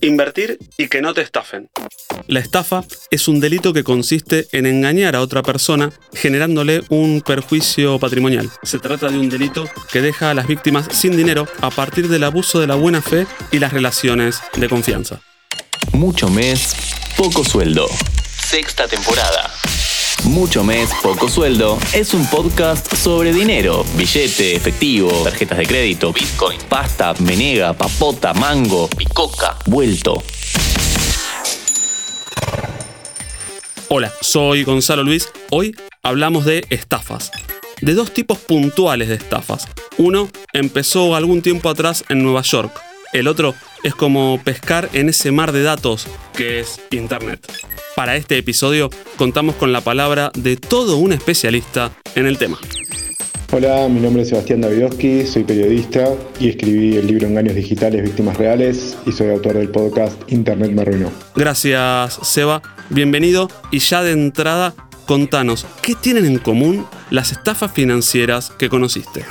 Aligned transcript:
Invertir 0.00 0.58
y 0.76 0.88
que 0.88 1.00
no 1.00 1.14
te 1.14 1.22
estafen. 1.22 1.68
La 2.26 2.40
estafa 2.40 2.84
es 3.10 3.28
un 3.28 3.40
delito 3.40 3.72
que 3.72 3.84
consiste 3.84 4.46
en 4.52 4.66
engañar 4.66 5.16
a 5.16 5.20
otra 5.20 5.42
persona 5.42 5.92
generándole 6.12 6.82
un 6.88 7.22
perjuicio 7.22 7.98
patrimonial. 7.98 8.50
Se 8.62 8.78
trata 8.78 9.08
de 9.08 9.18
un 9.18 9.28
delito 9.28 9.68
que 9.92 10.02
deja 10.02 10.30
a 10.30 10.34
las 10.34 10.46
víctimas 10.46 10.88
sin 10.90 11.16
dinero 11.16 11.46
a 11.60 11.70
partir 11.70 12.08
del 12.08 12.24
abuso 12.24 12.60
de 12.60 12.66
la 12.66 12.74
buena 12.74 13.02
fe 13.02 13.26
y 13.52 13.58
las 13.58 13.72
relaciones 13.72 14.40
de 14.56 14.68
confianza. 14.68 15.20
Mucho 15.92 16.28
mes, 16.28 16.74
poco 17.16 17.44
sueldo. 17.44 17.86
Sexta 18.38 18.86
temporada. 18.86 19.50
Mucho 20.24 20.64
mes, 20.64 20.90
poco 21.02 21.28
sueldo 21.28 21.78
es 21.92 22.12
un 22.12 22.26
podcast 22.26 22.92
sobre 22.94 23.32
dinero, 23.32 23.84
billete, 23.96 24.56
efectivo, 24.56 25.10
tarjetas 25.22 25.58
de 25.58 25.66
crédito, 25.66 26.12
bitcoin, 26.12 26.58
pasta, 26.68 27.14
menega, 27.20 27.72
papota, 27.72 28.34
mango, 28.34 28.88
picoca, 28.88 29.56
vuelto. 29.66 30.22
Hola, 33.88 34.12
soy 34.20 34.64
Gonzalo 34.64 35.04
Luis. 35.04 35.28
Hoy 35.50 35.76
hablamos 36.02 36.44
de 36.44 36.66
estafas. 36.70 37.30
De 37.80 37.94
dos 37.94 38.12
tipos 38.12 38.38
puntuales 38.38 39.08
de 39.08 39.14
estafas. 39.14 39.68
Uno 39.96 40.28
empezó 40.52 41.14
algún 41.14 41.40
tiempo 41.40 41.68
atrás 41.68 42.04
en 42.08 42.22
Nueva 42.22 42.42
York. 42.42 42.72
El 43.12 43.28
otro 43.28 43.54
es 43.84 43.94
como 43.94 44.40
pescar 44.42 44.90
en 44.92 45.08
ese 45.08 45.30
mar 45.30 45.52
de 45.52 45.62
datos 45.62 46.08
que 46.34 46.60
es 46.60 46.80
Internet. 46.90 47.46
Para 47.96 48.14
este 48.14 48.36
episodio 48.36 48.90
contamos 49.16 49.54
con 49.54 49.72
la 49.72 49.80
palabra 49.80 50.30
de 50.34 50.58
todo 50.58 50.98
un 50.98 51.14
especialista 51.14 51.92
en 52.14 52.26
el 52.26 52.36
tema. 52.36 52.58
Hola, 53.52 53.88
mi 53.88 54.00
nombre 54.00 54.22
es 54.22 54.28
Sebastián 54.28 54.60
Davidowski, 54.60 55.24
soy 55.24 55.44
periodista 55.44 56.06
y 56.38 56.50
escribí 56.50 56.96
el 56.96 57.06
libro 57.06 57.26
Engaños 57.26 57.54
Digitales, 57.54 58.02
Víctimas 58.02 58.36
Reales 58.36 58.98
y 59.06 59.12
soy 59.12 59.30
autor 59.30 59.54
del 59.54 59.70
podcast 59.70 60.30
Internet 60.30 60.72
me 60.72 60.82
arruinó. 60.82 61.10
Gracias, 61.34 62.18
Seba. 62.22 62.60
Bienvenido 62.90 63.48
y 63.70 63.78
ya 63.78 64.02
de 64.02 64.12
entrada, 64.12 64.74
contanos, 65.06 65.64
¿qué 65.80 65.94
tienen 65.94 66.26
en 66.26 66.38
común 66.38 66.84
las 67.08 67.32
estafas 67.32 67.72
financieras 67.72 68.50
que 68.58 68.68
conociste? 68.68 69.24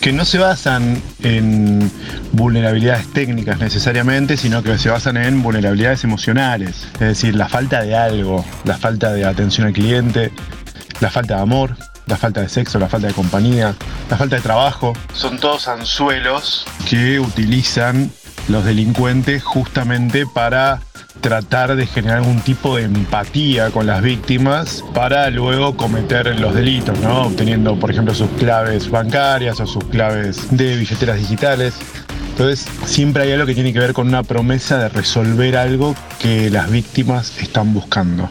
Que 0.00 0.12
no 0.12 0.24
se 0.24 0.38
basan 0.38 1.02
en 1.22 1.90
vulnerabilidades 2.32 3.08
técnicas 3.12 3.58
necesariamente, 3.58 4.36
sino 4.36 4.62
que 4.62 4.78
se 4.78 4.90
basan 4.90 5.16
en 5.16 5.42
vulnerabilidades 5.42 6.04
emocionales. 6.04 6.88
Es 6.94 7.00
decir, 7.00 7.34
la 7.34 7.48
falta 7.48 7.82
de 7.82 7.96
algo, 7.96 8.44
la 8.64 8.78
falta 8.78 9.12
de 9.12 9.24
atención 9.24 9.66
al 9.66 9.72
cliente, 9.72 10.32
la 11.00 11.10
falta 11.10 11.36
de 11.36 11.42
amor, 11.42 11.76
la 12.06 12.16
falta 12.16 12.40
de 12.40 12.48
sexo, 12.48 12.78
la 12.78 12.88
falta 12.88 13.08
de 13.08 13.12
compañía, 13.12 13.74
la 14.08 14.16
falta 14.16 14.36
de 14.36 14.42
trabajo. 14.42 14.94
Son 15.14 15.38
todos 15.38 15.68
anzuelos 15.68 16.66
que 16.88 17.20
utilizan 17.20 18.10
los 18.48 18.64
delincuentes 18.64 19.42
justamente 19.42 20.26
para 20.26 20.80
tratar 21.20 21.76
de 21.76 21.86
generar 21.86 22.18
algún 22.18 22.40
tipo 22.40 22.76
de 22.76 22.84
empatía 22.84 23.70
con 23.70 23.86
las 23.86 24.02
víctimas 24.02 24.84
para 24.94 25.30
luego 25.30 25.76
cometer 25.76 26.38
los 26.38 26.54
delitos, 26.54 26.98
¿no? 27.00 27.22
Obteniendo, 27.22 27.78
por 27.78 27.90
ejemplo, 27.90 28.14
sus 28.14 28.30
claves 28.38 28.90
bancarias 28.90 29.60
o 29.60 29.66
sus 29.66 29.84
claves 29.84 30.56
de 30.56 30.76
billeteras 30.76 31.18
digitales. 31.18 31.74
Entonces, 32.30 32.66
siempre 32.86 33.24
hay 33.24 33.32
algo 33.32 33.46
que 33.46 33.54
tiene 33.54 33.72
que 33.72 33.80
ver 33.80 33.92
con 33.92 34.06
una 34.06 34.22
promesa 34.22 34.78
de 34.78 34.88
resolver 34.88 35.56
algo 35.56 35.96
que 36.20 36.50
las 36.50 36.70
víctimas 36.70 37.36
están 37.38 37.74
buscando. 37.74 38.30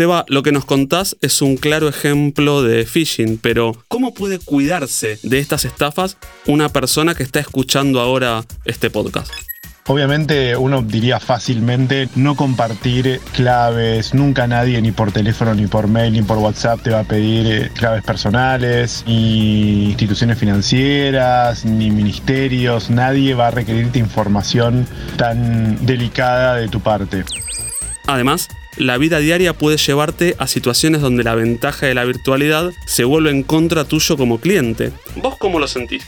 Seba, 0.00 0.24
lo 0.28 0.42
que 0.42 0.50
nos 0.50 0.64
contás 0.64 1.14
es 1.20 1.42
un 1.42 1.58
claro 1.58 1.86
ejemplo 1.86 2.62
de 2.62 2.86
phishing, 2.86 3.36
pero 3.36 3.76
¿cómo 3.88 4.14
puede 4.14 4.38
cuidarse 4.38 5.18
de 5.22 5.40
estas 5.40 5.66
estafas 5.66 6.16
una 6.46 6.70
persona 6.70 7.14
que 7.14 7.22
está 7.22 7.38
escuchando 7.38 8.00
ahora 8.00 8.42
este 8.64 8.88
podcast? 8.88 9.30
Obviamente 9.88 10.56
uno 10.56 10.80
diría 10.80 11.20
fácilmente 11.20 12.08
no 12.14 12.34
compartir 12.34 13.20
claves, 13.34 14.14
nunca 14.14 14.46
nadie 14.46 14.80
ni 14.80 14.90
por 14.90 15.12
teléfono, 15.12 15.54
ni 15.54 15.66
por 15.66 15.86
mail, 15.86 16.14
ni 16.14 16.22
por 16.22 16.38
WhatsApp 16.38 16.80
te 16.80 16.88
va 16.88 17.00
a 17.00 17.04
pedir 17.04 17.46
eh, 17.46 17.70
claves 17.74 18.02
personales, 18.02 19.04
ni 19.06 19.90
instituciones 19.90 20.38
financieras, 20.38 21.66
ni 21.66 21.90
ministerios, 21.90 22.88
nadie 22.88 23.34
va 23.34 23.48
a 23.48 23.50
requerirte 23.50 23.98
información 23.98 24.86
tan 25.18 25.84
delicada 25.84 26.56
de 26.56 26.68
tu 26.68 26.80
parte. 26.80 27.22
Además, 28.14 28.48
la 28.76 28.98
vida 28.98 29.18
diaria 29.18 29.52
puede 29.52 29.76
llevarte 29.76 30.36
a 30.38 30.46
situaciones 30.46 31.00
donde 31.00 31.24
la 31.24 31.34
ventaja 31.34 31.86
de 31.86 31.94
la 31.94 32.04
virtualidad 32.04 32.72
se 32.86 33.04
vuelve 33.04 33.30
en 33.30 33.42
contra 33.42 33.84
tuyo 33.84 34.16
como 34.16 34.38
cliente. 34.38 34.92
¿Vos 35.16 35.36
cómo 35.38 35.58
lo 35.58 35.68
sentís? 35.68 36.04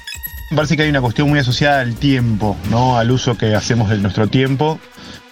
Parece 0.55 0.77
que 0.77 0.83
hay 0.83 0.91
una 0.91 1.01
cuestión 1.01 1.29
muy 1.29 1.39
asociada 1.39 1.81
al 1.81 1.95
tiempo, 1.95 2.57
¿no? 2.71 2.99
al 2.99 3.11
uso 3.11 3.39
que 3.39 3.55
hacemos 3.55 3.89
de 3.89 3.99
nuestro 3.99 4.27
tiempo. 4.27 4.79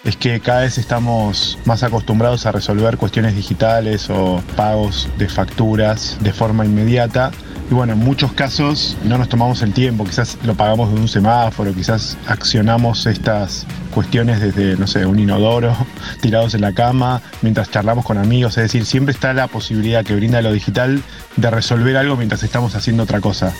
Es 0.03 0.17
que 0.17 0.39
cada 0.39 0.61
vez 0.61 0.79
estamos 0.79 1.59
más 1.65 1.83
acostumbrados 1.83 2.47
a 2.47 2.51
resolver 2.51 2.97
cuestiones 2.97 3.35
digitales 3.35 4.09
o 4.09 4.43
pagos 4.55 5.09
de 5.19 5.29
facturas 5.29 6.17
de 6.21 6.33
forma 6.33 6.65
inmediata. 6.65 7.31
Y 7.71 7.73
bueno, 7.73 7.93
en 7.93 7.99
muchos 7.99 8.33
casos 8.33 8.97
no 9.05 9.17
nos 9.17 9.29
tomamos 9.29 9.61
el 9.61 9.71
tiempo, 9.73 10.03
quizás 10.03 10.37
lo 10.43 10.55
pagamos 10.55 10.93
de 10.93 10.99
un 10.99 11.07
semáforo, 11.07 11.73
quizás 11.73 12.17
accionamos 12.27 13.05
estas 13.05 13.65
cuestiones 13.93 14.41
desde, 14.41 14.75
no 14.75 14.87
sé, 14.87 15.05
un 15.05 15.17
inodoro, 15.17 15.73
tirados 16.21 16.53
en 16.53 16.59
la 16.59 16.73
cama, 16.73 17.21
mientras 17.41 17.71
charlamos 17.71 18.03
con 18.03 18.17
amigos. 18.17 18.57
Es 18.57 18.63
decir, 18.63 18.85
siempre 18.85 19.13
está 19.13 19.33
la 19.33 19.47
posibilidad 19.47 20.03
que 20.03 20.13
brinda 20.13 20.41
lo 20.41 20.51
digital 20.51 21.01
de 21.37 21.49
resolver 21.49 21.95
algo 21.95 22.17
mientras 22.17 22.43
estamos 22.43 22.75
haciendo 22.75 23.03
otra 23.03 23.21
cosa. 23.21 23.53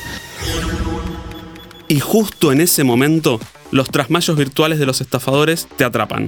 Y 1.88 2.02
justo 2.02 2.52
en 2.52 2.60
ese 2.60 2.84
momento, 2.84 3.40
los 3.72 3.92
trasmayos 3.92 4.36
virtuales 4.36 4.78
de 4.78 4.88
los 4.88 5.00
estafadores 5.00 5.70
te 5.78 5.86
atrapan. 5.86 6.28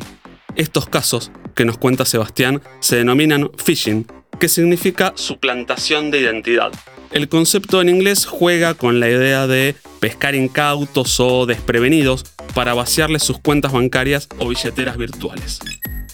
Estos 0.56 0.86
casos, 0.86 1.34
que 1.54 1.66
nos 1.66 1.78
cuenta 1.78 2.06
Sebastián, 2.06 2.62
se 2.80 2.96
denominan 2.96 3.52
phishing, 3.58 4.08
que 4.40 4.48
significa 4.48 5.12
suplantación 5.18 6.12
de 6.12 6.22
identidad. 6.22 6.72
El 7.14 7.30
concepto 7.30 7.80
en 7.80 7.90
inglés 7.90 8.26
juega 8.26 8.74
con 8.74 9.00
la 9.00 9.08
idea 9.08 9.46
de 9.46 9.76
pescar 10.00 10.34
incautos 10.34 11.20
o 11.20 11.46
desprevenidos 11.46 12.24
para 12.56 12.74
vaciarles 12.74 13.22
sus 13.22 13.38
cuentas 13.38 13.72
bancarias 13.72 14.28
o 14.40 14.50
billeteras 14.50 14.98
virtuales. 14.98 15.60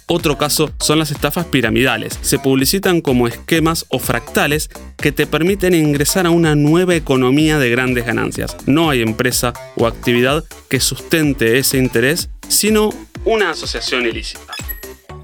Otro 0.08 0.38
caso 0.38 0.74
son 0.82 1.00
las 1.00 1.12
estafas 1.12 1.46
piramidales. 1.46 2.20
Se 2.22 2.38
publicitan 2.38 3.00
como 3.00 3.28
esquemas 3.28 3.86
o 3.88 4.00
fractales 4.00 4.70
que 4.98 5.14
te 5.14 5.26
permiten 5.26 5.74
ingresar 5.74 6.26
a 6.26 6.32
una 6.32 6.56
nueva 6.56 6.96
economía 6.96 7.60
de 7.60 7.70
grandes 7.70 8.06
ganancias. 8.06 8.58
No 8.66 8.90
hay 8.90 9.02
empresa 9.02 9.54
o 9.78 9.88
actividad 9.88 10.44
que 10.68 10.82
sustente 10.82 11.60
ese 11.60 11.78
interés, 11.78 12.30
sino 12.50 12.90
una 13.24 13.52
asociación 13.52 14.06
ilícita. 14.06 14.49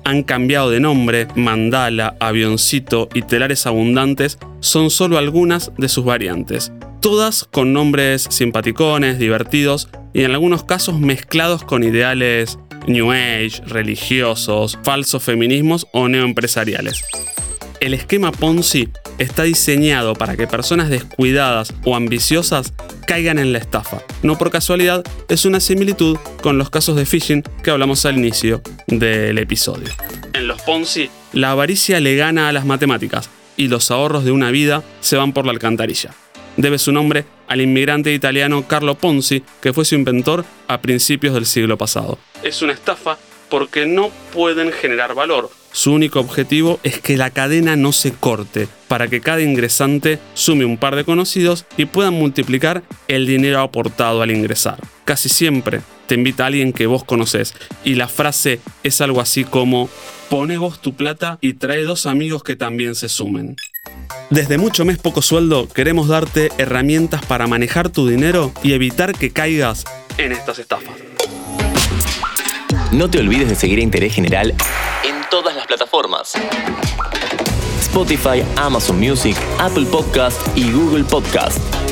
Han 0.05 0.21
cambiado 0.21 0.69
de 0.69 0.79
nombre, 0.79 1.27
mandala, 1.35 2.15
avioncito 2.19 3.09
y 3.15 3.23
telares 3.23 3.65
abundantes 3.65 4.37
son 4.59 4.91
solo 4.91 5.17
algunas 5.17 5.71
de 5.79 5.89
sus 5.89 6.05
variantes. 6.05 6.71
Todas 7.01 7.45
con 7.51 7.73
nombres 7.73 8.27
simpaticones, 8.29 9.17
divertidos 9.17 9.89
y 10.13 10.23
en 10.23 10.31
algunos 10.31 10.63
casos 10.63 10.99
mezclados 10.99 11.63
con 11.63 11.83
ideales 11.83 12.59
New 12.87 13.11
Age, 13.11 13.63
religiosos, 13.65 14.77
falsos 14.83 15.23
feminismos 15.23 15.87
o 15.91 16.07
neoempresariales. 16.07 17.03
El 17.79 17.93
esquema 17.93 18.31
Ponzi 18.31 18.89
está 19.17 19.43
diseñado 19.43 20.13
para 20.13 20.35
que 20.35 20.47
personas 20.47 20.89
descuidadas 20.89 21.73
o 21.83 21.95
ambiciosas 21.95 22.73
caigan 23.07 23.39
en 23.39 23.53
la 23.53 23.59
estafa. 23.59 24.01
No 24.23 24.37
por 24.37 24.51
casualidad, 24.51 25.03
es 25.29 25.45
una 25.45 25.59
similitud 25.59 26.17
con 26.41 26.57
los 26.57 26.69
casos 26.69 26.95
de 26.95 27.05
phishing 27.05 27.43
que 27.63 27.71
hablamos 27.71 28.05
al 28.05 28.17
inicio 28.17 28.61
del 28.87 29.37
episodio. 29.37 29.89
En 30.33 30.47
los 30.47 30.61
Ponzi, 30.61 31.09
la 31.33 31.51
avaricia 31.51 31.99
le 31.99 32.15
gana 32.15 32.49
a 32.49 32.51
las 32.51 32.65
matemáticas 32.65 33.29
y 33.57 33.67
los 33.67 33.91
ahorros 33.91 34.25
de 34.25 34.31
una 34.31 34.51
vida 34.51 34.83
se 34.99 35.17
van 35.17 35.33
por 35.33 35.45
la 35.45 35.51
alcantarilla 35.51 36.11
debe 36.57 36.79
su 36.79 36.91
nombre 36.91 37.25
al 37.47 37.61
inmigrante 37.61 38.13
italiano 38.13 38.65
Carlo 38.67 38.95
Ponzi, 38.95 39.43
que 39.61 39.73
fue 39.73 39.85
su 39.85 39.95
inventor 39.95 40.45
a 40.67 40.81
principios 40.81 41.33
del 41.33 41.45
siglo 41.45 41.77
pasado. 41.77 42.17
Es 42.43 42.61
una 42.61 42.73
estafa 42.73 43.17
porque 43.49 43.85
no 43.85 44.09
pueden 44.33 44.71
generar 44.71 45.13
valor. 45.13 45.49
Su 45.75 45.91
único 45.91 46.21
objetivo 46.21 46.79
es 46.83 47.01
que 47.01 47.17
la 47.17 47.31
cadena 47.31 47.75
no 47.75 47.91
se 47.91 48.13
corte, 48.13 48.69
para 48.87 49.09
que 49.09 49.19
cada 49.19 49.41
ingresante 49.41 50.19
sume 50.33 50.63
un 50.63 50.77
par 50.77 50.95
de 50.95 51.03
conocidos 51.03 51.65
y 51.75 51.83
puedan 51.83 52.13
multiplicar 52.13 52.81
el 53.09 53.27
dinero 53.27 53.59
aportado 53.59 54.21
al 54.21 54.31
ingresar. 54.31 54.79
Casi 55.03 55.27
siempre 55.27 55.81
te 56.07 56.15
invita 56.15 56.45
a 56.45 56.47
alguien 56.47 56.71
que 56.71 56.87
vos 56.87 57.03
conoces 57.03 57.55
y 57.83 57.95
la 57.95 58.07
frase 58.07 58.61
es 58.83 59.01
algo 59.01 59.19
así 59.19 59.43
como, 59.43 59.89
pone 60.29 60.57
vos 60.57 60.81
tu 60.81 60.93
plata 60.93 61.39
y 61.41 61.55
trae 61.55 61.83
dos 61.83 62.05
amigos 62.05 62.41
que 62.41 62.55
también 62.55 62.95
se 62.95 63.09
sumen. 63.09 63.57
Desde 64.29 64.57
mucho 64.57 64.85
mes 64.85 64.97
poco 64.97 65.21
sueldo 65.21 65.67
queremos 65.67 66.07
darte 66.07 66.51
herramientas 66.57 67.25
para 67.25 67.47
manejar 67.47 67.89
tu 67.89 68.07
dinero 68.07 68.53
y 68.63 68.71
evitar 68.71 69.11
que 69.11 69.31
caigas 69.31 69.83
en 70.17 70.31
estas 70.31 70.57
estafas. 70.57 70.95
No 72.93 73.09
te 73.09 73.19
olvides 73.19 73.49
de 73.49 73.55
seguir 73.55 73.79
a 73.79 73.81
Interés 73.81 74.13
General 74.13 74.55
en 75.03 75.14
todas 75.29 75.55
las 75.55 75.67
plataformas. 75.67 76.33
Spotify, 77.79 78.43
Amazon 78.57 78.99
Music, 78.99 79.37
Apple 79.59 79.85
Podcast 79.85 80.39
y 80.57 80.71
Google 80.71 81.03
Podcast. 81.03 81.84